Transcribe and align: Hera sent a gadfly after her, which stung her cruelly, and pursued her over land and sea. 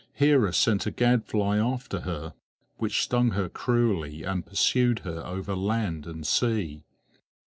Hera 0.13 0.51
sent 0.51 0.87
a 0.87 0.89
gadfly 0.89 1.57
after 1.59 1.99
her, 1.99 2.33
which 2.77 3.03
stung 3.03 3.33
her 3.33 3.47
cruelly, 3.47 4.23
and 4.23 4.43
pursued 4.43 5.01
her 5.05 5.23
over 5.23 5.55
land 5.55 6.07
and 6.07 6.25
sea. 6.25 6.85